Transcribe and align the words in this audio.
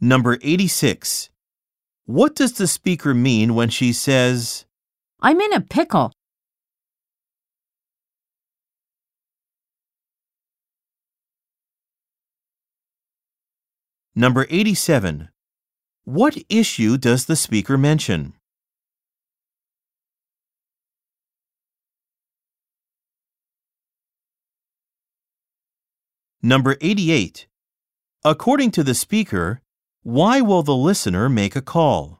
Number 0.00 0.38
86. 0.42 1.30
What 2.04 2.34
does 2.34 2.52
the 2.52 2.66
speaker 2.66 3.14
mean 3.14 3.54
when 3.54 3.70
she 3.70 3.92
says, 3.92 4.66
I'm 5.20 5.40
in 5.40 5.52
a 5.54 5.60
pickle. 5.60 6.12
Number 14.14 14.46
87. 14.50 15.30
What 16.04 16.36
issue 16.48 16.98
does 16.98 17.24
the 17.24 17.36
speaker 17.36 17.78
mention? 17.78 18.34
Number 26.42 26.76
88. 26.80 27.46
According 28.24 28.70
to 28.72 28.84
the 28.84 28.94
speaker, 28.94 29.60
why 30.06 30.40
will 30.40 30.62
the 30.62 30.76
listener 30.76 31.28
make 31.28 31.56
a 31.56 31.60
call? 31.60 32.15